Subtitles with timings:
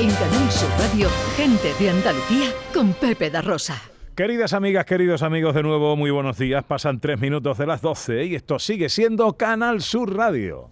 [0.00, 3.82] En Canal Sur Radio, gente de Andalucía con Pepe da Rosa.
[4.14, 6.62] Queridas amigas, queridos amigos, de nuevo, muy buenos días.
[6.62, 10.70] Pasan tres minutos de las 12 y esto sigue siendo Canal Sur Radio.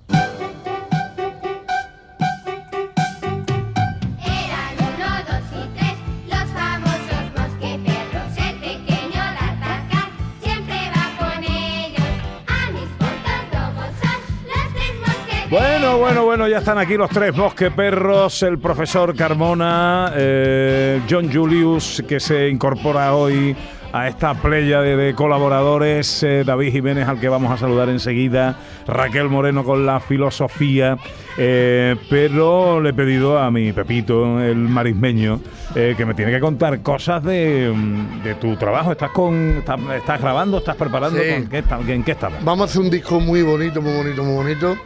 [15.87, 22.03] Bueno, bueno, bueno, ya están aquí los tres mosqueperros, el profesor Carmona, eh, John Julius,
[22.09, 23.55] que se incorpora hoy
[23.93, 28.57] a esta playa de, de colaboradores, eh, David Jiménez, al que vamos a saludar enseguida,
[28.89, 30.99] Raquel Moreno con la filosofía,
[31.39, 35.39] eh, pero le he pedido a mi Pepito, el marismeño,
[35.77, 38.91] eh, que me tiene que contar cosas de, mm, de tu trabajo.
[38.91, 40.59] ¿Estás, con, estás, estás grabando?
[40.59, 41.21] ¿Estás preparando?
[41.21, 41.31] Sí.
[41.31, 42.43] ¿Con qué ¿En qué estamos?
[42.43, 44.77] Vamos a hacer un disco muy bonito, muy bonito, muy bonito,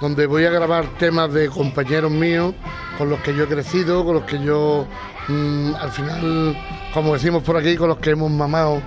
[0.00, 2.54] donde voy a grabar temas de compañeros míos
[2.96, 4.86] con los que yo he crecido, con los que yo,
[5.28, 6.56] mm, al final,
[6.94, 8.80] como decimos por aquí, con los que hemos mamado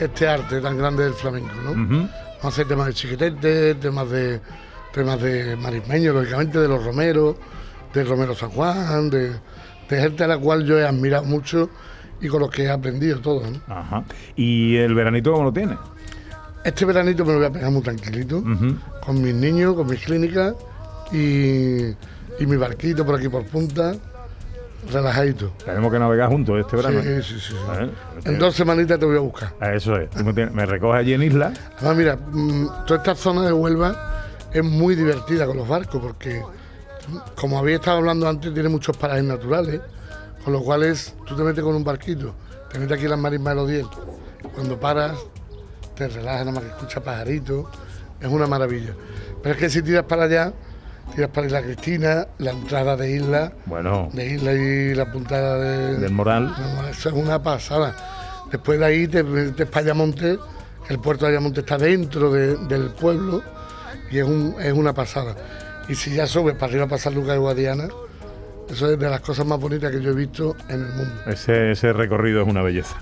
[0.00, 1.70] este arte tan grande del flamenco, ¿no?
[1.70, 2.08] Ujú.
[2.08, 4.40] Vamos a hacer temas de chiquitete, temas de
[4.92, 7.34] temas de marismeño, lógicamente, de los romeros,
[7.92, 9.32] de Romero San Juan, de,
[9.88, 11.68] de gente a la cual yo he admirado mucho
[12.20, 13.60] y con los que he aprendido todo, ¿no?
[13.74, 14.04] Ajá.
[14.36, 15.78] ¿Y el veranito cómo lo tienes?
[16.64, 18.42] Este veranito me lo voy a pegar muy tranquilito,
[19.04, 20.54] con mis niños, con mis clínicas
[21.12, 23.94] y, y mi barquito por aquí por punta,
[24.90, 25.52] relajadito.
[25.64, 27.02] Tenemos que navegar juntos este verano.
[27.02, 27.54] Sí, sí, sí, sí.
[27.80, 27.90] ¿Eh?
[28.24, 29.52] En dos semanitas te voy a buscar.
[29.74, 30.10] Eso es.
[30.10, 31.52] Tú me, tienes- me recoges allí en isla.
[31.78, 36.40] Además, mira, mm, toda esta zona de Huelva es muy divertida con los barcos porque,
[37.08, 39.80] mm, como había estado hablando antes, tiene muchos parajes naturales,
[40.44, 42.34] con los cuales tú te metes con un barquito,
[42.72, 43.98] te metes aquí en las marismas de los dientes.
[44.54, 45.16] Cuando paras,
[45.96, 47.66] te relajas, nada más que escuchas pajaritos,
[48.20, 48.94] es una maravilla.
[49.42, 50.52] Pero es que si tiras para allá,
[51.14, 55.98] tiras para Isla Cristina, la entrada de Isla, Bueno, de Isla y la puntada de,
[55.98, 56.54] del moral.
[56.58, 57.94] no, eso es una pasada.
[58.50, 60.38] Después de ahí te metes para Ayamonte,
[60.88, 63.42] el puerto de Ayamonte está dentro de- del pueblo
[64.10, 65.34] y es, un- es una pasada.
[65.88, 67.88] Y si ya subes para arriba para San Lucas de Guadiana,
[68.68, 71.14] eso es de las cosas más bonitas que yo he visto en el mundo.
[71.26, 72.96] Ese, ese recorrido es una belleza.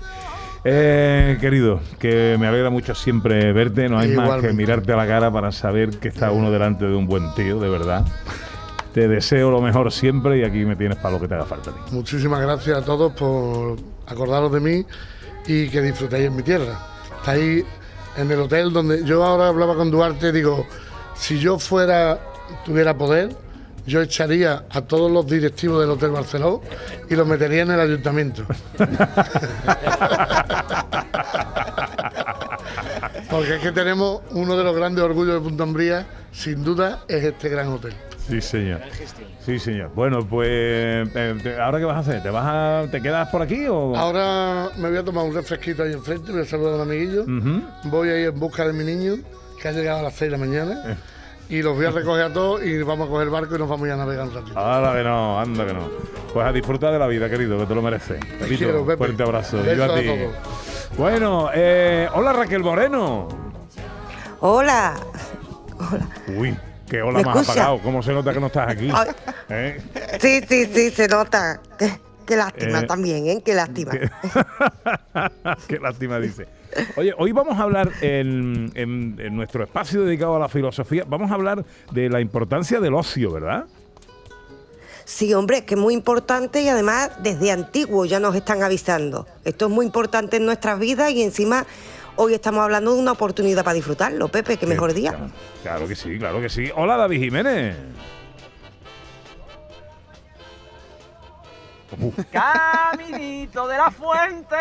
[0.65, 3.89] Eh, querido, que me alegra mucho siempre verte.
[3.89, 6.95] No hay más que mirarte a la cara para saber que está uno delante de
[6.95, 8.05] un buen tío, de verdad.
[8.93, 11.71] Te deseo lo mejor siempre y aquí me tienes para lo que te haga falta.
[11.91, 14.85] Muchísimas gracias a todos por acordaros de mí
[15.47, 16.79] y que disfrutéis en mi tierra.
[17.17, 17.65] Estáis
[18.17, 20.65] en el hotel donde yo ahora hablaba con Duarte, digo,
[21.15, 22.19] si yo fuera,
[22.65, 23.35] tuviera poder,
[23.85, 26.61] yo echaría a todos los directivos del Hotel Barceló
[27.09, 28.45] y los metería en el ayuntamiento.
[33.29, 37.23] Porque es que tenemos uno de los grandes orgullos de Punta Umbría, sin duda, es
[37.23, 37.93] este gran hotel.
[38.27, 38.79] Sí, señor.
[39.45, 39.91] Sí, señor.
[39.95, 42.23] Bueno, pues, eh, ¿ahora qué vas a hacer?
[42.23, 43.95] ¿Te vas a, te quedas por aquí o...?
[43.97, 47.25] Ahora me voy a tomar un refresquito ahí enfrente, voy a saludar a un amiguillo.
[47.85, 49.15] Voy a ir en busca de mi niño,
[49.61, 50.47] que ha llegado a las 6 de la Eh.
[50.47, 50.97] mañana.
[51.49, 53.69] Y los voy a recoger a todos y vamos a coger el barco y nos
[53.69, 54.59] vamos a ir a navegar un ratito.
[54.59, 55.89] Anda que no, anda que no.
[56.33, 58.19] Pues a disfrutar de la vida, querido, que te lo mereces.
[58.39, 58.97] Pepito, quiero, Pepe.
[58.97, 59.57] fuerte abrazo.
[59.61, 60.09] Besos Yo a ti.
[60.97, 63.27] Bueno, eh, hola Raquel Moreno.
[64.39, 64.95] Hola.
[66.37, 66.57] Uy,
[66.89, 67.51] qué hola ¿Me más escucha?
[67.51, 67.79] apagado.
[67.83, 68.91] ¿Cómo se nota que no estás aquí?
[69.49, 69.81] ¿Eh?
[70.19, 71.59] Sí, sí, sí, se nota.
[72.25, 73.41] Qué, lástima Eh, también, ¿eh?
[73.43, 73.91] Qué lástima.
[73.91, 74.09] Qué,
[75.67, 76.47] Qué lástima dice.
[76.95, 81.29] Oye, hoy vamos a hablar en, en- en nuestro espacio dedicado a la filosofía, vamos
[81.31, 83.65] a hablar de la importancia del ocio, ¿verdad?
[85.05, 89.27] Sí, hombre, es que es muy importante y además desde antiguo ya nos están avisando.
[89.43, 91.65] Esto es muy importante en nuestras vidas y encima
[92.15, 95.11] hoy estamos hablando de una oportunidad para disfrutarlo, Pepe, qué mejor día.
[95.11, 95.31] Claro,
[95.61, 96.69] claro que sí, claro que sí.
[96.75, 97.75] Hola David Jiménez.
[102.31, 104.55] Caminito de la fuente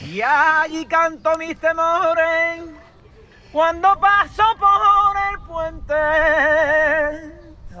[0.00, 2.62] y allí canto mis temores
[3.52, 5.94] cuando paso por el puente.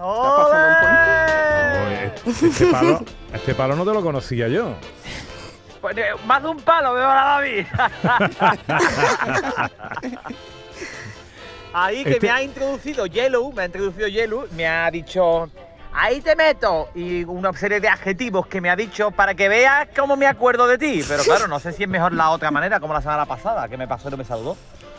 [0.00, 3.00] Oye, Este palo,
[3.32, 4.74] este palo no te lo conocía yo.
[5.80, 7.66] Pues, eh, más de un palo veo a David.
[11.72, 15.48] Ahí que Este- me ha introducido Yellow, me ha introducido Yellow, me ha dicho,
[15.92, 19.88] ahí te meto, y una serie de adjetivos que me ha dicho para que veas
[19.96, 21.02] cómo me acuerdo de ti.
[21.08, 23.76] Pero claro, no sé si es mejor la otra manera, como la semana pasada, que
[23.76, 24.56] me pasó y no me saludó.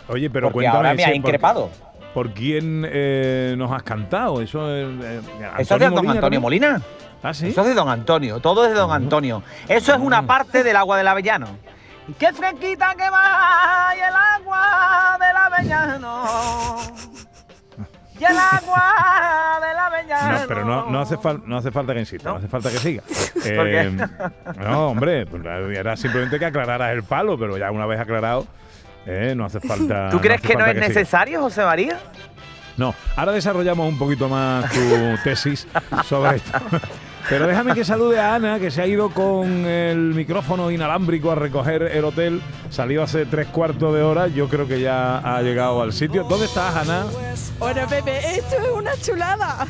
[0.07, 0.77] Oye, pero Porque cuéntame.
[0.77, 1.69] ahora me ha por- increpado.
[2.13, 4.41] ¿Por, quién eh, nos has cantado?
[4.41, 5.21] Eso, eh, eh,
[5.59, 6.41] Eso es de don Antonio?
[6.41, 6.81] Molina.
[7.21, 7.49] Ah, sí.
[7.49, 9.43] Eso es de don Antonio, todo es de don Antonio.
[9.67, 11.47] Eso es una parte del agua del avellano.
[12.07, 16.23] Y qué fresquita que va y el agua del avellano.
[18.19, 20.39] Y el agua de la mañana.
[20.39, 22.39] No, pero no, no hace no hace falta que insista, no, ¿No?
[22.39, 23.03] hace falta que siga.
[23.45, 23.97] Eh,
[24.57, 28.45] no, hombre, pues era simplemente que aclararas el palo, pero ya una vez aclarado,
[29.05, 30.09] eh, no hace falta.
[30.09, 31.97] ¿Tú crees que no es necesario, José María?
[32.75, 34.79] No, ahora desarrollamos un poquito más tu
[35.23, 35.67] tesis
[36.05, 36.59] sobre esto.
[37.29, 41.35] Pero déjame que salude a Ana, que se ha ido con el micrófono inalámbrico a
[41.35, 42.41] recoger el hotel.
[42.71, 44.27] Salió hace tres cuartos de hora.
[44.27, 46.23] Yo creo que ya ha llegado al sitio.
[46.23, 47.05] ¿Dónde estás, Ana?
[47.59, 49.67] Bueno, Pepe, esto es una chulada.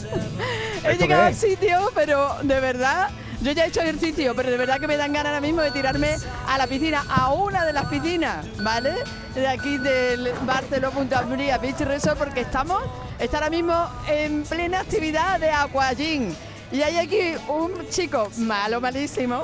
[0.84, 3.10] he ¿Esto llegado al sitio, pero de verdad,
[3.40, 5.72] yo ya he hecho ejercicio, pero de verdad que me dan ganas ahora mismo de
[5.72, 6.14] tirarme
[6.46, 8.92] a la piscina, a una de las piscinas, ¿vale?
[9.34, 12.80] De aquí del Barcelona Punta Beach Resort, porque estamos,
[13.18, 16.32] está ahora mismo en plena actividad de aquagym.
[16.72, 19.42] Y hay aquí un chico malo, malísimo.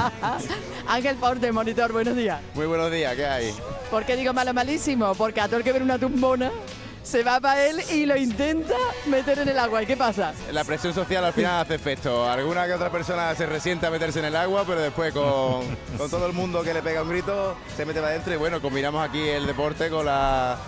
[0.86, 2.40] Ángel Forte, monitor, buenos días.
[2.54, 3.54] Muy buenos días, ¿qué hay?
[3.90, 5.14] ¿Por qué digo malo malísimo?
[5.14, 6.50] Porque a todo el que ver una tumbona
[7.02, 8.76] se va para él y lo intenta
[9.06, 9.82] meter en el agua.
[9.82, 10.34] ¿Y qué pasa?
[10.52, 12.28] La presión social al final hace efecto.
[12.28, 15.64] Alguna que otra persona se resiente a meterse en el agua, pero después con,
[15.96, 18.60] con todo el mundo que le pega un grito, se mete para adentro y bueno,
[18.60, 20.58] combinamos aquí el deporte con, la,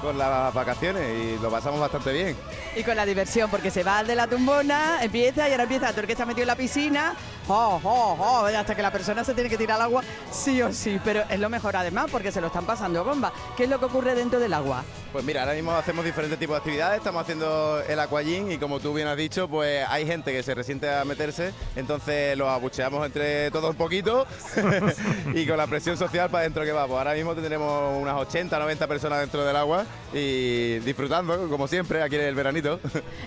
[0.00, 2.36] con las vacaciones y lo pasamos bastante bien.
[2.76, 6.06] Y con la diversión, porque se va de la tumbona, empieza y ahora empieza el
[6.06, 7.14] que está metido en la piscina,
[7.48, 10.72] oh, oh, oh, hasta que la persona se tiene que tirar al agua, sí o
[10.72, 11.00] sí.
[11.04, 13.32] Pero es lo mejor además, porque se lo están pasando bomba.
[13.56, 14.84] ¿Qué es lo que ocurre dentro del agua?
[15.12, 18.80] Pues mira, ahora mismo hacemos diferentes tipos de actividades, estamos haciendo el aquagym y como
[18.80, 23.06] tú bien has dicho, pues hay gente que se resiente a meterse, entonces los abucheamos
[23.06, 24.26] entre todos un poquito
[25.34, 26.86] y con la presión social para adentro que va.
[26.86, 32.02] Pues ahora mismo tendremos unas 80, 90 personas dentro del agua y disfrutando, como siempre,
[32.02, 32.80] aquí en el veranito.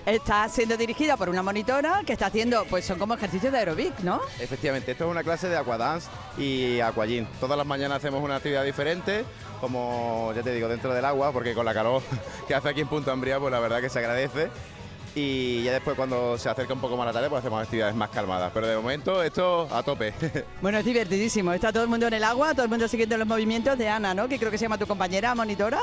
[0.06, 4.00] Está siendo dirigida por una monitora que está haciendo, pues son como ejercicios de aerobic,
[4.01, 4.09] ¿no?
[4.40, 7.26] Efectivamente, esto es una clase de aquadance y aquagym.
[7.40, 9.26] Todas las mañanas hacemos una actividad diferente,
[9.60, 12.02] como ya te digo, dentro del agua, porque con la calor
[12.48, 14.50] que hace aquí en Punta Ambría, pues la verdad que se agradece.
[15.16, 18.10] Y ya después cuando se acerca un poco más la tarde, pues hacemos actividades más
[18.10, 18.52] calmadas.
[18.54, 20.14] Pero de momento esto a tope.
[20.62, 21.54] Bueno, es divertidísimo.
[21.54, 24.14] Está todo el mundo en el agua, todo el mundo siguiendo los movimientos de Ana,
[24.14, 24.28] ¿no?
[24.28, 25.80] Que creo que se llama tu compañera monitora.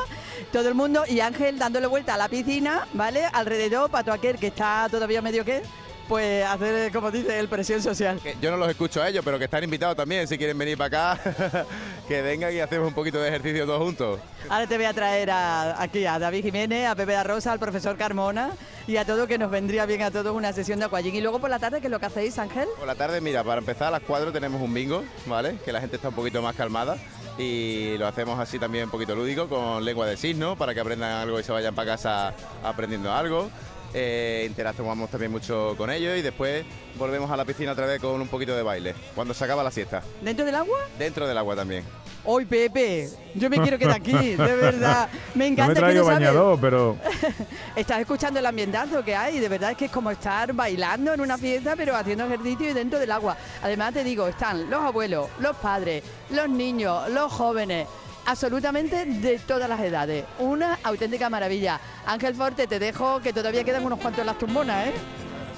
[0.53, 3.25] Todo el mundo y Ángel dándole vuelta a la piscina, ¿vale?
[3.25, 5.63] Alrededor, para todo aquel que está todavía medio que,
[6.09, 8.19] pues hacer, como dice, el presión social.
[8.23, 10.77] Que Yo no los escucho a ellos, pero que están invitados también, si quieren venir
[10.79, 11.65] para acá,
[12.09, 14.21] que vengan y hacemos un poquito de ejercicio todos juntos.
[14.49, 17.59] Ahora te voy a traer a- aquí a David Jiménez, a Pepe da Rosa, al
[17.59, 18.51] profesor Carmona
[18.87, 21.15] y a todo que nos vendría bien a todos una sesión de aquagym.
[21.15, 22.69] Y luego por la tarde, ¿qué es lo que hacéis, Ángel?
[22.79, 25.57] Por la tarde, mira, para empezar a las 4 tenemos un bingo, ¿vale?
[25.65, 26.97] Que la gente está un poquito más calmada
[27.39, 31.11] y lo hacemos así también un poquito lúdico con lengua de signos para que aprendan
[31.13, 32.33] algo y se vayan para casa
[32.63, 33.51] aprendiendo algo.
[33.99, 36.67] Eh, interactuamos también mucho con ellos y después
[36.99, 39.71] volvemos a la piscina otra vez con un poquito de baile, cuando se acaba la
[39.71, 40.03] siesta.
[40.21, 40.77] ¿Dentro del agua?
[40.99, 41.83] Dentro del agua también.
[42.23, 45.09] Hoy, Pepe, yo me quiero quedar aquí, de verdad.
[45.35, 46.99] Me No me encanta que no bañador, pero
[47.77, 51.23] Estás escuchando el ambientazo que hay, de verdad es que es como estar bailando en
[51.23, 53.35] una fiesta, pero haciendo ejercicio y dentro del agua.
[53.63, 57.87] Además te digo, están los abuelos, los padres, los niños, los jóvenes,
[58.27, 60.25] absolutamente de todas las edades.
[60.39, 61.81] Una auténtica maravilla.
[62.07, 64.93] Ángel Forte, te dejo que todavía quedan unos cuantos en las tumbonas, ¿eh?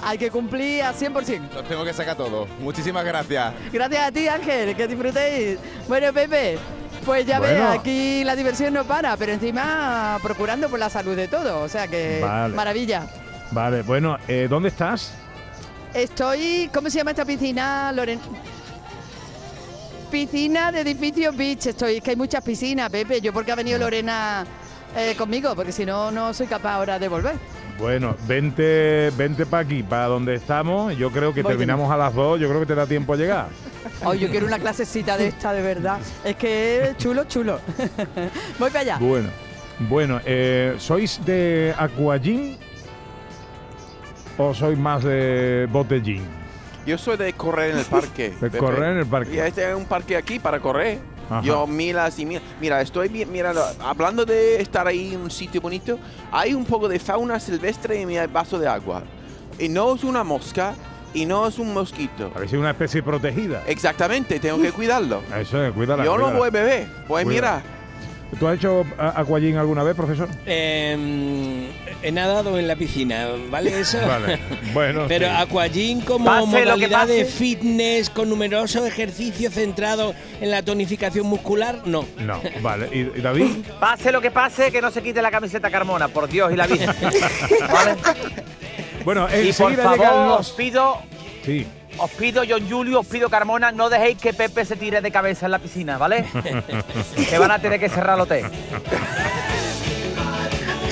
[0.01, 1.53] Hay que cumplir a 100%.
[1.53, 2.47] Los tengo que sacar todos.
[2.59, 3.53] Muchísimas gracias.
[3.73, 5.59] Gracias a ti, Ángel, que disfrutéis.
[5.89, 6.57] Bueno, Pepe,
[7.05, 7.71] pues ya ves, Bueno.
[7.71, 11.51] aquí la diversión no para, pero encima procurando por la salud de todos.
[11.63, 12.55] O sea que Vale.
[12.55, 13.07] maravilla.
[13.51, 15.11] vale, bueno, eh, ¿dónde estás?
[15.93, 18.19] Estoy, ¿cómo se llama esta piscina, Loren?
[20.09, 21.67] Piscina de edificio beach.
[21.67, 23.21] Estoy, es que hay muchas piscinas, Pepe.
[23.21, 24.45] Yo porque ha venido Lorena
[24.95, 27.35] eh, conmigo, porque si no, no soy capaz ahora de volver.
[27.77, 30.97] Bueno, vente, vente para aquí, para donde estamos.
[30.97, 32.39] Yo creo que Voy terminamos a las dos.
[32.39, 33.47] Yo creo que te da tiempo a llegar.
[34.05, 35.99] Ay, yo quiero una clasecita de esta, de verdad.
[36.23, 37.59] Es que es chulo, chulo.
[38.59, 38.97] Voy para allá.
[38.97, 39.29] Bueno,
[39.87, 42.57] bueno, eh, ¿sois de aquagym
[44.37, 46.38] o sois más de botellín?
[46.89, 48.29] Yo soy de correr en el parque.
[48.41, 48.57] De Pepe.
[48.57, 49.35] correr en el parque.
[49.35, 50.97] Y este es un parque aquí para correr.
[51.29, 51.41] Ajá.
[51.43, 52.43] Yo miras y miras.
[52.59, 55.99] Mira, estoy mirando, hablando de estar ahí en un sitio bonito,
[56.31, 59.03] hay un poco de fauna silvestre en mi vaso de agua.
[59.59, 60.73] Y no es una mosca
[61.13, 62.31] y no es un mosquito.
[62.35, 63.61] A ver si es una especie protegida.
[63.67, 65.21] Exactamente, tengo que cuidarlo.
[65.37, 66.03] Eso es, cuídala.
[66.03, 67.78] Yo no voy a beber, voy a mirar.
[68.37, 70.29] ¿Tú has hecho aquagym alguna vez, profesor?
[70.45, 71.67] Eh,
[72.03, 73.97] he nadado en la piscina, ¿vale eso?
[74.07, 74.39] Vale,
[74.73, 75.05] bueno.
[75.07, 75.33] Pero sí.
[75.35, 82.05] aquagym como Pase modalidad de fitness con numerosos ejercicios centrados en la tonificación muscular, no.
[82.19, 82.87] No, vale.
[82.91, 83.47] ¿Y, y David?
[83.79, 86.67] Pase lo que pase, que no se quite la camiseta Carmona, por Dios y la
[86.67, 86.89] Virgen.
[87.71, 87.95] ¿Vale?
[89.03, 91.01] Bueno, Y por favor, os pido,
[91.43, 91.65] Sí.
[91.99, 95.45] Os pido, John Julio, os pido Carmona, no dejéis que Pepe se tire de cabeza
[95.45, 96.25] en la piscina, ¿vale?
[97.29, 98.45] que van a tener que cerrar el hotel.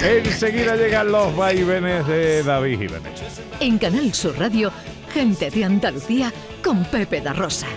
[0.04, 3.42] Enseguida llegan los vaivenes de David Jiménez.
[3.60, 4.72] En Canal Sur Radio,
[5.12, 6.32] gente de Andalucía
[6.64, 7.68] con Pepe da Rosa.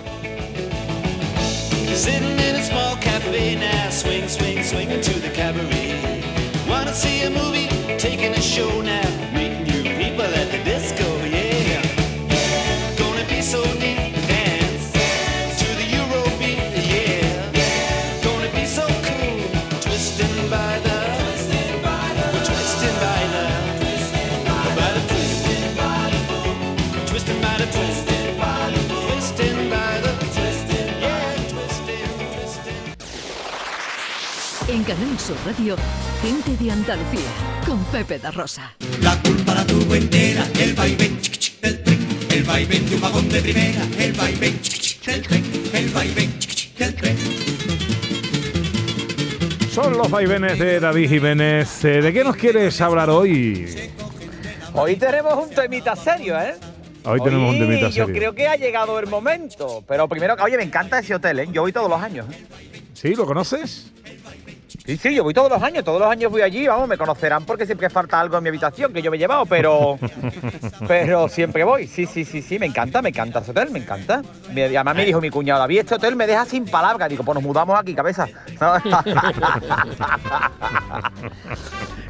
[1.94, 6.22] Sitting in a small cafe now, swing, swing, swinging to the cabaret.
[6.68, 7.68] Wanna see a movie,
[7.98, 9.19] taking a show now,
[34.90, 35.76] Canal Sur Radio,
[36.20, 37.30] gente de Andalucía
[37.64, 38.74] con Pepe da Rosa.
[39.00, 41.16] La culpa la tuvo entera el vaivén
[41.62, 41.98] del tren,
[42.32, 44.60] el vaivén de un vagón de primera, el vaivén
[45.06, 45.44] del tren,
[45.74, 46.32] el vaivén
[46.76, 47.16] del tren.
[49.72, 51.84] Son los vaivenes de David Jiménez.
[51.84, 53.92] Eh, ¿De qué nos quieres hablar hoy?
[54.74, 56.56] Hoy tenemos un temita serio, ¿eh?
[57.04, 58.12] Hoy tenemos un temita Yo serio.
[58.12, 59.84] creo que ha llegado el momento.
[59.86, 61.48] Pero primero, oye, me encanta ese hotel, ¿eh?
[61.52, 62.26] Yo voy todos los años.
[62.32, 62.44] ¿eh?
[62.92, 63.14] ¿Sí?
[63.14, 63.92] ¿Lo conoces?
[64.90, 67.44] Sí, sí, yo voy todos los años, todos los años voy allí, vamos, me conocerán
[67.44, 69.98] porque siempre falta algo en mi habitación que yo me he llevado, pero
[70.88, 71.86] pero siempre voy.
[71.86, 74.22] Sí, sí, sí, sí, me encanta, me encanta ese hotel, me encanta.
[74.52, 77.08] Me- además me dijo mi cuñado, David, este hotel me deja sin palabras.
[77.08, 78.26] Digo, pues nos mudamos aquí, cabeza.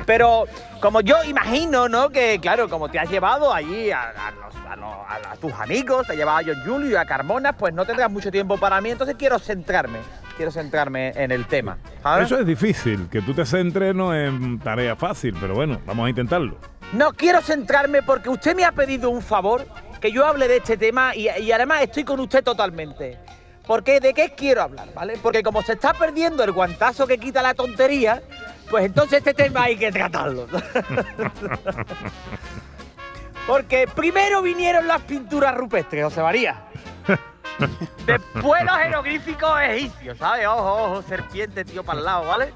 [0.07, 0.45] pero
[0.81, 2.11] como yo imagino, ¿no?
[2.11, 5.53] Que claro, como te has llevado allí a, a los- a los- a- a tus
[5.55, 8.57] amigos, te has llevado a John Julio y a Carmona, pues no tendrás mucho tiempo
[8.57, 9.99] para mí, entonces quiero centrarme,
[10.41, 11.77] quiero centrarme en el tema.
[12.03, 12.25] ¿sabes?
[12.25, 14.33] Eso es difícil, que tú te centres no es
[14.65, 16.57] tarea fácil, pero bueno, vamos a intentarlo.
[16.95, 19.67] No quiero centrarme porque usted me ha pedido un favor,
[20.01, 23.19] que yo hable de este tema y, y además estoy con usted totalmente.
[23.67, 25.19] Porque de qué quiero hablar, ¿vale?
[25.23, 28.23] Porque como se está perdiendo el guantazo que quita la tontería,
[28.71, 30.47] pues entonces este tema hay que tratarlo.
[33.47, 36.63] Porque primero vinieron las pinturas rupestres, José María.
[38.07, 40.47] Después los jeroglíficos egipcios, ¿sabes?
[40.47, 42.53] Ojo, ojo, serpiente, tío, para el lado, ¿vale?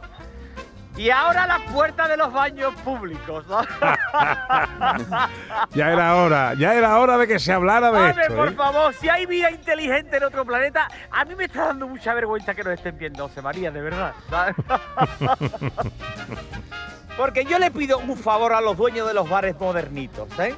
[0.96, 3.62] Y ahora las puertas de los baños públicos, ¿no?
[5.74, 8.36] Ya era hora, ya era hora de que se hablara de Hombre, esto.
[8.36, 8.52] por ¿eh?
[8.52, 12.54] favor, si hay vida inteligente en otro planeta, a mí me está dando mucha vergüenza
[12.54, 14.14] que nos estén viendo, José María, de verdad.
[14.30, 14.54] ¿sabes?
[17.16, 20.54] Porque yo le pido un favor a los dueños de los bares modernitos, ¿eh?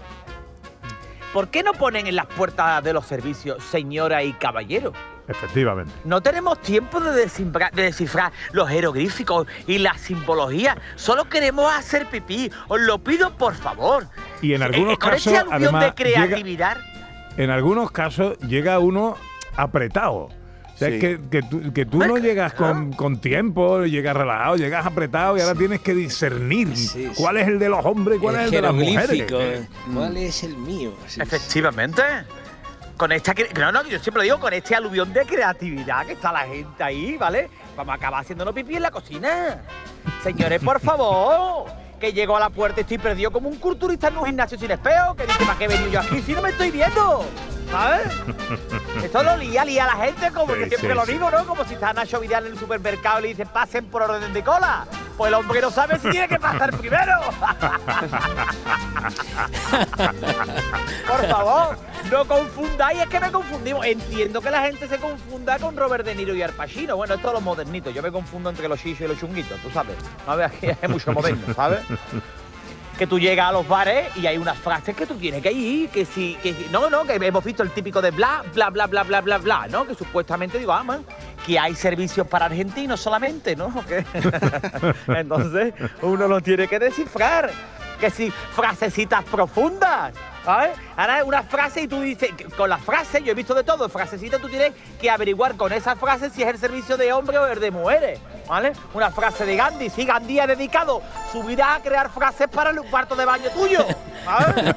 [1.33, 4.93] ¿Por qué no ponen en las puertas de los servicios señora y caballero?
[5.29, 5.93] Efectivamente.
[6.05, 10.77] No tenemos tiempo de descifrar, de descifrar los jeroglíficos y la simbología.
[10.95, 12.51] Solo queremos hacer pipí.
[12.69, 14.07] Os lo pido por favor.
[14.41, 16.77] Y en Eh, algunos con casos, ese aluvión además, de llega- creatividad.
[17.37, 19.17] En algunos casos llega uno
[19.57, 20.29] apretado.
[20.77, 20.95] O sea, Sí.
[20.97, 25.39] es que, que tú, que tú no llegas con, con tiempo, llegas relajado, llegas apretado
[25.39, 27.11] y ahora tienes que discernir Sí, sí.
[27.17, 29.09] cuál es el de los hombres y cuál es el de las mujeres.
[29.11, 30.93] jeroglífico, ¿Cuál es el mío?
[31.19, 32.03] Efectivamente.
[32.99, 36.41] Con esta no, no, yo siempre digo con este aluvión de creatividad que está la
[36.47, 37.49] gente ahí, ¿vale?
[37.77, 39.63] Vamos a acabar haciéndonos pipí en la cocina.
[40.23, 41.67] Señores, por favor,
[42.01, 44.71] que llego a la puerta y estoy perdido como un culturista en un gimnasio sin
[44.71, 47.25] espejo, que dice, ¿para qué he venido yo aquí si no me estoy viendo?
[47.71, 48.09] ¿Sabes?
[49.05, 51.47] Esto lo lía, lía a la gente, como Sí, que siempre sí, lo digo, ¿no?
[51.47, 54.43] Como si está Nacho Vidal en el supermercado y le dicen, pasen por orden de
[54.43, 54.87] cola.
[55.17, 57.13] Pues el hombre no sabe si tiene que pasar primero.
[61.07, 61.79] Por favor,
[62.11, 63.87] no confundáis, es que me confundimos.
[63.87, 66.97] Entiendo que la gente se confunda con Robert De Niro y Al Pacino.
[66.97, 67.91] Bueno, esto es lo modernito.
[67.91, 69.97] Yo me confundo entre los chichos y los chunguitos, tú sabes.
[70.27, 71.81] A ver, aquí es mucho moderno, ¿sabes?
[72.99, 75.91] Que tú llegas a los bares y hay unas frases que tú tienes que ir,
[75.91, 78.87] que si, que si- no, no, que hemos visto el típico de bla, bla, bla,
[78.87, 79.87] bla, bla, bla, bla, ¿no?
[79.87, 81.05] Que supuestamente digo, ah, man,
[81.45, 83.71] que hay servicios para argentinos solamente, ¿no?
[85.09, 87.51] Entonces, uno lo tiene que descifrar.
[88.01, 90.13] Que si frasecitas profundas,
[90.45, 90.79] ¿sabes?
[90.97, 93.89] Ahora es una frase y tú dices, con la frase, yo he visto de todo,
[93.89, 97.47] frasecita tú tienes que averiguar con esa frase si es el servicio de hombre o
[97.47, 98.73] el de mujeres, ¿vale?
[98.95, 102.81] Una frase de Gandhi, sí, Gandhi ha dedicado su vida a crear frases para el
[102.83, 103.85] cuarto de baño tuyo,
[104.25, 104.75] ¿sabes?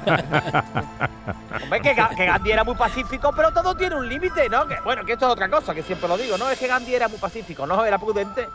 [1.62, 4.66] Hombre, que Gandhi era muy pacífico, pero todo tiene un límite, ¿no?
[4.66, 6.50] Que, bueno, que esto es otra cosa, que siempre lo digo, ¿no?
[6.50, 7.84] Es que Gandhi era muy pacífico, ¿no?
[7.84, 8.48] Era prudente.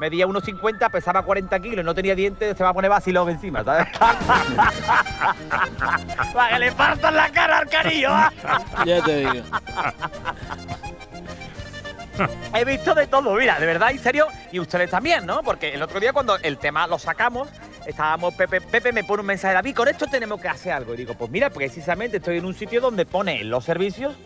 [0.00, 3.86] Medía 1,50, pesaba 40 kilos, no tenía dientes, se va a poner vacilón encima, ¿sabes?
[6.32, 8.08] Para que le partan la cara al carillo.
[8.10, 8.32] ¿ah?
[8.86, 9.32] Ya te digo.
[12.54, 15.42] He visto de todo, mira, de verdad, en serio, y ustedes también, ¿no?
[15.42, 17.50] Porque el otro día cuando el tema lo sacamos,
[17.84, 20.94] estábamos, Pepe, Pepe me pone un mensaje, David, con esto tenemos que hacer algo.
[20.94, 24.16] Y digo, pues mira, precisamente estoy en un sitio donde pone los servicios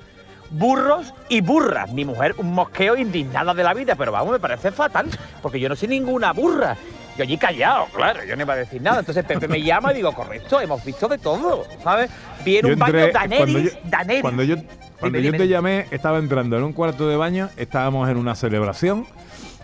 [0.51, 1.93] burros y burras.
[1.93, 5.07] Mi mujer, un mosqueo indignada de la vida, pero vamos, me parece fatal,
[5.43, 6.77] porque yo no soy ninguna burra.
[7.17, 8.99] Yo allí callado, claro, yo no iba a decir nada.
[8.99, 12.11] Entonces Pepe me llama y digo, correcto, hemos visto de todo, ¿sabes?
[12.45, 14.21] Vi en un baño entré- Daenerys, cuando yo-.
[14.23, 14.57] Cuando yo,
[14.99, 15.39] cuando yo dime.
[15.39, 19.07] te llamé, estaba entrando en un cuarto de baño, estábamos en una celebración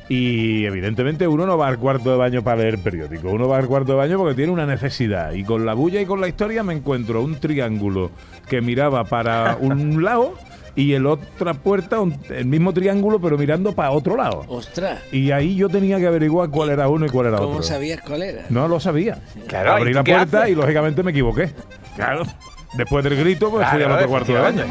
[0.08, 3.66] y evidentemente uno no va al cuarto de baño para leer periódico, uno va al
[3.66, 5.32] cuarto de baño porque tiene una necesidad.
[5.32, 8.10] Y con la bulla y con la historia me encuentro un triángulo
[8.49, 10.34] que miraba para un lado
[10.77, 14.45] y el otra puerta, un- el mismo triángulo pero mirando para otro lado.
[14.49, 17.62] Ostras, Y ahí yo tenía que averiguar cuál era uno y cuál era ¿cómo otro.
[17.62, 18.45] sabías cuál era?
[18.50, 19.19] No lo sabía.
[19.47, 20.50] Claro, Abrí ¿y tú la puerta haces?
[20.53, 21.50] y lógicamente me equivoqué.
[21.97, 22.23] Claro.
[22.75, 24.65] Después del grito, pues fui al Claro, otro cuarto de baño.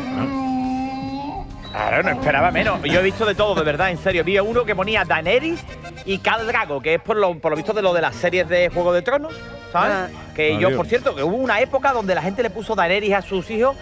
[1.71, 2.81] Claro, no esperaba menos.
[2.83, 4.23] Yo he visto de todo, de verdad, en serio.
[4.23, 5.63] Vi uno que ponía Daenerys
[6.05, 8.49] y Khal Drago, que es por lo, por lo visto de lo de las series
[8.49, 9.33] de Juego de Tronos,
[9.71, 10.09] ¿sabes?
[10.35, 13.21] Que yo, por cierto, que hubo una época donde la gente le puso Daenerys a
[13.21, 13.75] sus hijos.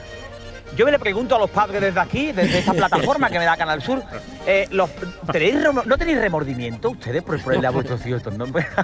[0.75, 3.57] Yo me le pregunto a los padres desde aquí, desde esta plataforma que me da
[3.57, 4.03] Canal Sur,
[4.45, 4.89] eh, los,
[5.31, 8.65] ¿tenéis remo- ¿no tenéis remordimiento ustedes por ponerle a vuestros hijos estos nombres?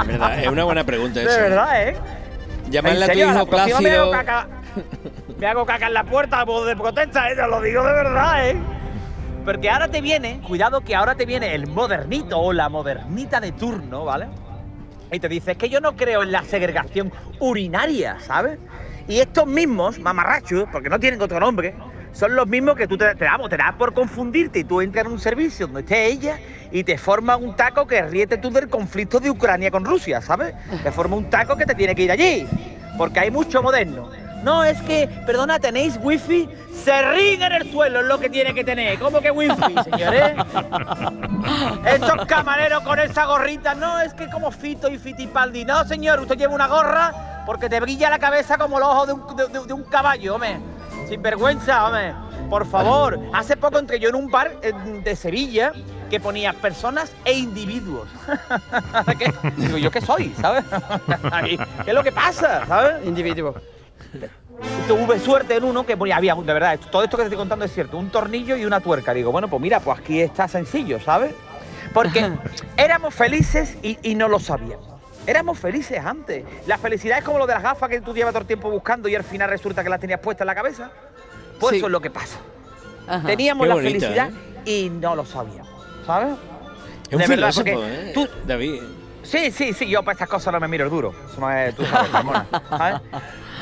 [0.00, 1.36] Es verdad, es una buena pregunta De esa.
[1.40, 1.96] verdad, ¿eh?
[2.70, 4.10] Llamarle a ¿En tu hijo la próxima me hago Plácido.
[4.10, 4.48] caca.
[5.38, 7.34] Me hago caca en la puerta voz de protesta, ¿eh?
[7.36, 8.56] Lo digo de verdad, ¿eh?
[9.44, 13.52] Porque ahora te viene, cuidado que ahora te viene el modernito o la modernita de
[13.52, 14.28] turno, ¿vale?
[15.10, 18.58] Y te dice, es que yo no creo en la segregación urinaria, ¿sabes?
[19.08, 21.74] Y estos mismos, mamarrachos, porque no tienen otro nombre,
[22.12, 25.12] son los mismos que tú te, te te das por confundirte y tú entras en
[25.12, 26.38] un servicio donde esté ella
[26.72, 30.54] y te forma un taco que ríete tú del conflicto de Ucrania con Rusia, ¿sabes?
[30.82, 32.46] Te forma un taco que te tiene que ir allí,
[32.98, 34.10] porque hay mucho moderno.
[34.42, 36.48] No, es que, perdona, ¿tenéis wifi?
[36.84, 38.98] Se ríen en el suelo, es lo que tiene que tener.
[38.98, 40.32] ¿Cómo que wifi, señores?
[41.84, 45.64] Esos camareros con esa gorrita, no, es que como Fito y Fitipaldi.
[45.64, 49.12] No, señor, usted lleva una gorra porque te brilla la cabeza como el ojo de
[49.12, 50.58] un, de- de- de un caballo, hombre.
[51.08, 52.14] Sin vergüenza, hombre.
[52.48, 54.72] Por favor, hace poco entré yo en un bar eh,
[55.04, 55.72] de Sevilla
[56.08, 58.08] que ponía personas e individuos.
[59.18, 59.32] ¿Qué?
[59.56, 60.34] Digo, ¿yo qué soy?
[60.40, 60.64] ¿Sabes?
[61.44, 62.64] ¿Qué es lo que pasa?
[62.66, 63.06] ¿Sabes?
[63.06, 63.54] Individuo.
[64.88, 67.64] Tuve suerte en uno que ponía, había, de verdad, todo esto que te estoy contando
[67.64, 69.14] es cierto, un tornillo y una tuerca.
[69.14, 71.32] Digo, bueno, pues mira, pues aquí está sencillo, ¿sabes?
[71.94, 72.30] Porque
[72.76, 74.86] éramos felices y, y no lo sabíamos.
[75.26, 76.44] Éramos felices antes.
[76.66, 79.08] La felicidad es como lo de las gafas que tú llevas todo el tiempo buscando
[79.08, 80.90] y al final resulta que las tenías puestas en la cabeza.
[81.58, 81.76] Pues Sí.
[81.76, 82.38] eso es lo que pasa.
[83.06, 83.26] Ajá.
[83.26, 84.30] Teníamos Qué la felicidad
[84.64, 85.68] y no lo sabíamos,
[86.06, 86.34] ¿sabes?
[87.08, 88.12] Es un De verdad, filósofo, porque ¿eh?
[88.14, 88.82] tú- David.
[89.30, 91.14] Sí, sí, sí, yo para estas cosas no me miro el duro.
[91.30, 93.00] Eso no es, tú sabes, Ramona, ¿sabes?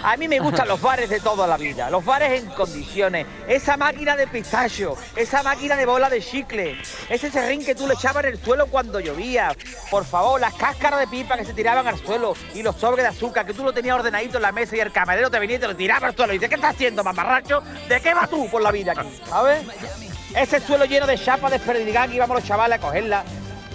[0.02, 3.76] A mí me gustan los bares de toda la vida, los bares en condiciones, esa
[3.76, 8.24] máquina de pistacho, esa máquina de bola de chicle, ese serrín que tú le echabas
[8.24, 9.54] en el suelo cuando llovía,
[9.90, 13.08] por favor, las cáscaras de pipa que se tiraban al suelo y los sobres de
[13.08, 15.60] azúcar que tú lo tenías ordenadito en la mesa y el camarero te venía y
[15.60, 17.60] te lo tiraba al suelo y dice, ¿qué estás haciendo, mamarracho?
[17.88, 19.20] ¿De qué vas tú por la vida aquí?
[19.28, 19.66] ¿Sabes?
[20.34, 23.24] Ese suelo lleno de chapas de que íbamos los chavales a cogerla.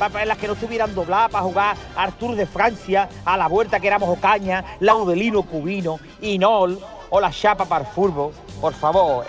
[0.09, 3.87] Para las que no estuvieran dobladas para jugar Artur de Francia, a la vuelta que
[3.87, 8.31] éramos Ocaña, Laudelino Cubino, Inol o la chapa para el furbo.
[8.61, 9.25] Por favor,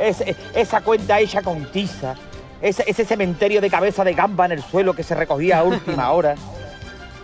[0.54, 2.14] esa cuenta hecha con tiza,
[2.62, 6.10] ese, ese cementerio de cabeza de gamba en el suelo que se recogía a última
[6.12, 6.34] hora.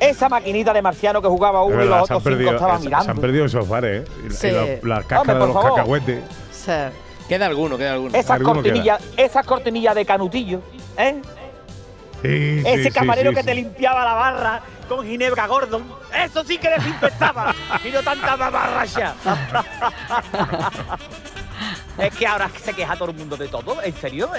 [0.01, 3.11] Esa maquinita de marciano que jugaba uno y los otros cinco estaban se- se mirando.
[3.13, 4.13] han perdido esos bares, ¿eh?
[4.25, 4.51] Y, y Sí.
[4.51, 5.71] la- las cáscaras Hombre, de los favor.
[5.77, 6.25] cacahuetes.
[6.53, 6.73] Sí.
[7.29, 8.17] Queda alguno, queda alguno.
[8.17, 10.63] Esas cortinillas, esas cortinillas de canutillo,
[10.97, 11.21] ¿eh?
[12.22, 15.85] Sí, Ese sí, camarero sí, que te limpiaba la barra con Ginebra Gordon.
[16.14, 17.54] Eso sí que desinfectaba.
[17.85, 19.14] y no tanta mamarracha.
[21.98, 23.83] es que ahora se queja todo el mundo de todo.
[23.83, 24.30] ¿En serio?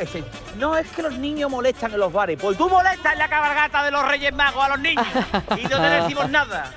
[0.57, 2.37] No, es que los niños molestan en los bares.
[2.39, 5.07] Pues tú molestas en la cabalgata de los Reyes Magos a los niños.
[5.57, 6.71] y no te decimos nada.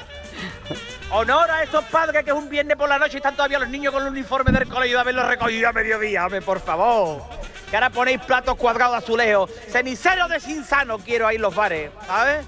[1.10, 3.68] Honor a esos padres que es un viernes por la noche y están todavía los
[3.68, 7.22] niños con el uniforme del colegio de haberlo recogido a mediodía, hombre, por favor.
[7.70, 9.46] Que ahora ponéis platos cuadrados de azulejo.
[9.46, 12.44] Cenicero de Sinsano quiero ahí los bares, ¿sabes?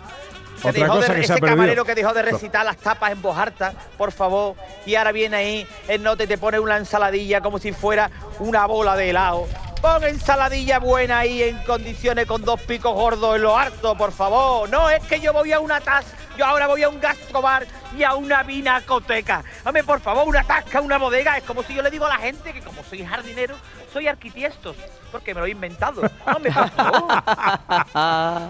[0.63, 3.13] Que Otra cosa de, que se ha ese camarero que dejó de recitar las tapas
[3.13, 4.57] en voz alta, por favor.
[4.87, 8.67] Y ahora viene ahí el note y te pone una ensaladilla como si fuera una
[8.67, 9.47] bola de helado.
[9.81, 14.69] Pon ensaladilla buena ahí en condiciones con dos picos gordos en lo harto, por favor.
[14.71, 16.07] No, es que yo voy a una tas,
[16.37, 19.43] yo ahora voy a un gastrobar y a una vinacoteca.
[19.65, 21.37] Hombre, por favor, una tasca, una bodega.
[21.37, 23.57] Es como si yo le digo a la gente que como soy jardinero,
[23.93, 24.77] soy arquitiestos,
[25.11, 26.03] porque me lo he inventado.
[26.27, 27.23] Hombre, por favor.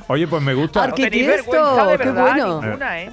[0.08, 0.86] Oye, pues me gusta.
[0.88, 2.60] No vergüenza de qué bueno.
[2.62, 3.10] ninguna, ¿eh?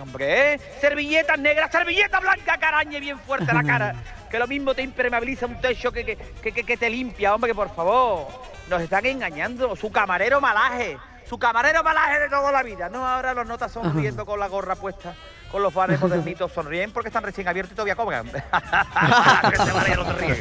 [0.00, 0.60] Hombre, ¿eh?
[0.80, 3.94] servilletas negras, servilleta blanca, carañe bien fuerte a la cara.
[4.32, 7.50] Que lo mismo te impermeabiliza un techo que, que, que- que- que te limpia, hombre,
[7.50, 8.28] que por favor.
[8.70, 9.76] Nos están engañando.
[9.76, 10.96] Su camarero malaje.
[11.28, 12.88] Su camarero malaje de toda la vida.
[12.88, 15.14] No, ahora los notas sonriendo con la gorra puesta.
[15.50, 18.26] Con los bares modernitos sonríen porque están recién abiertos y todavía cobran.
[18.26, 20.36] No se ríe.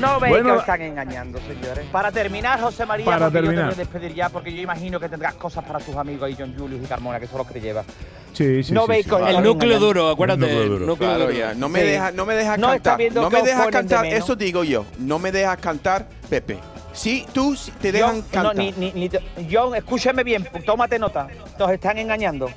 [0.00, 1.86] No veis Bueno, que os están engañando, señores.
[1.90, 3.54] Para terminar, José María, Para terminar.
[3.54, 6.24] yo te voy a despedir ya, porque yo imagino que tendrás cosas para tus amigos
[6.24, 7.86] ahí, John Julius y Carmona, que son los que te llevas.
[8.34, 9.10] Sí, sí, No sí, veis sí.
[9.10, 10.42] con- El núcleo duro, acuérdate.
[10.42, 10.86] El núcleo el duro.
[10.86, 11.38] núcleo Claro, duro.
[11.38, 11.54] ya.
[11.54, 11.86] No me Sí.
[11.86, 12.98] dejas no me dejas No está cantar.
[12.98, 14.84] viendo No me dejas cantar, eso digo yo.
[14.98, 16.58] No me dejas cantar, Pepe.
[16.96, 21.28] Sí, tú te dejan John, no, ni, ni- ni te- John, escúchame bien, tómate nota.
[21.58, 22.50] Nos están engañando.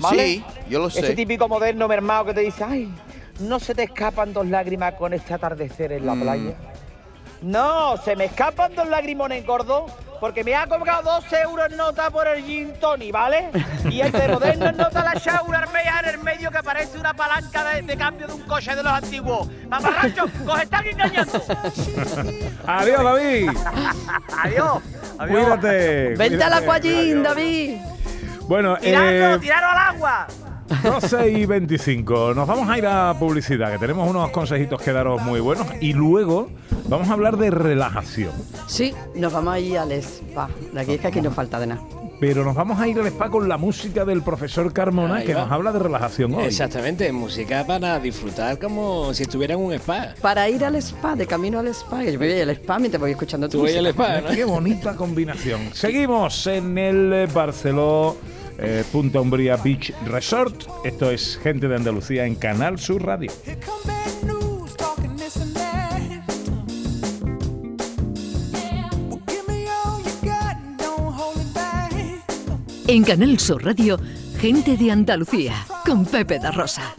[0.00, 0.26] ¿Vale?
[0.26, 1.00] Sí, yo lo sé.
[1.00, 2.92] Ese típico moderno mermado que te dice, ay,
[3.38, 6.20] no se te escapan dos lágrimas con este atardecer en la Mm.
[6.22, 6.54] playa.
[7.42, 9.92] No, se me escapan dos lagrimones gordos
[10.24, 13.50] porque me ha cobrado dos euros nota por el gin tony, ¿vale?
[13.90, 17.12] Y el de moderno en nota la Shaura Armea en el medio que parece una
[17.12, 19.46] palanca de, de cambio de un coche de los antiguos.
[19.68, 21.44] ¡Mamarracho, os están engañando!
[22.66, 23.50] Adiós, David.
[24.42, 24.82] ¡Adiós!
[25.18, 25.42] ¡Adiós!
[25.44, 26.14] Cuídate.
[26.16, 26.54] Vente al cuídate.
[26.54, 27.78] acuallín, David.
[28.48, 30.26] Bueno, ¡Tiradlo, eh, tirarlo al agua!
[30.82, 32.34] 12 y 25.
[32.34, 35.66] Nos vamos a ir a publicidad, que tenemos unos consejitos que daros muy buenos.
[35.80, 36.48] Y luego
[36.88, 38.32] vamos a hablar de relajación.
[38.66, 40.48] Sí, nos vamos a ir al spa.
[40.72, 41.82] De aquí es que aquí no falta de nada.
[42.20, 45.34] Pero nos vamos a ir al spa con la música del profesor Carmona, Ahí que
[45.34, 45.42] va.
[45.42, 46.44] nos habla de relajación hoy.
[46.44, 50.14] Exactamente, música para disfrutar como si estuviera en un spa.
[50.22, 53.10] Para ir al spa, de camino al spa, yo me voy al spa mientras voy
[53.10, 54.28] escuchando tu Tú voy al spa, ¿no?
[54.30, 55.60] Qué bonita combinación.
[55.74, 58.16] Seguimos en el Barceló
[58.58, 60.66] eh, Punta Umbría Beach Resort.
[60.84, 63.30] Esto es Gente de Andalucía en Canal Sur Radio.
[72.86, 73.98] En Canal Sur Radio,
[74.38, 75.54] Gente de Andalucía,
[75.86, 76.94] con Pepe da Rosa.